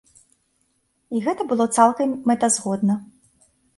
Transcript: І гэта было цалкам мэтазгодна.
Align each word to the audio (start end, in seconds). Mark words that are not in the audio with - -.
І 1.17 1.21
гэта 1.27 1.47
было 1.51 1.65
цалкам 1.77 2.17
мэтазгодна. 2.33 2.95